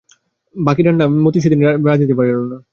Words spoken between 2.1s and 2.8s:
পারল না।